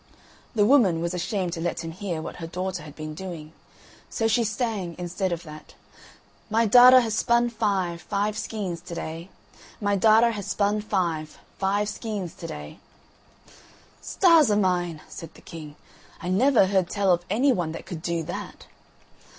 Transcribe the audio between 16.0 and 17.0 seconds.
"I never heard